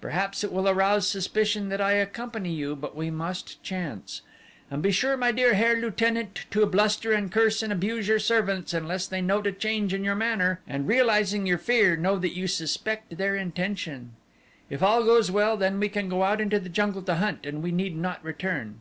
Perhaps 0.00 0.42
it 0.42 0.50
will 0.50 0.66
arouse 0.66 1.06
suspicion 1.06 1.68
that 1.68 1.78
I 1.78 1.92
accompany 1.92 2.54
you 2.54 2.74
but 2.74 2.92
that 2.92 2.98
we 2.98 3.10
must 3.10 3.62
chance. 3.62 4.22
And 4.70 4.80
be 4.82 4.90
sure 4.90 5.14
my 5.14 5.30
dear 5.30 5.52
Herr 5.52 5.78
Lieutenant 5.78 6.46
to 6.52 6.64
bluster 6.64 7.12
and 7.12 7.30
curse 7.30 7.62
and 7.62 7.70
abuse 7.70 8.08
your 8.08 8.18
servants 8.18 8.72
unless 8.72 9.06
they 9.06 9.20
note 9.20 9.46
a 9.46 9.52
change 9.52 9.92
in 9.92 10.02
your 10.02 10.14
manner 10.14 10.62
and 10.66 10.88
realizing 10.88 11.44
your 11.46 11.58
fear 11.58 11.98
know 11.98 12.16
that 12.16 12.34
you 12.34 12.46
suspect 12.46 13.18
their 13.18 13.36
intention. 13.36 14.12
If 14.70 14.82
all 14.82 15.04
goes 15.04 15.30
well 15.30 15.54
then 15.58 15.78
we 15.78 15.90
can 15.90 16.08
go 16.08 16.22
out 16.22 16.40
into 16.40 16.58
the 16.58 16.70
jungle 16.70 17.02
to 17.02 17.16
hunt 17.16 17.44
and 17.44 17.62
we 17.62 17.70
need 17.70 17.94
not 17.94 18.24
return. 18.24 18.80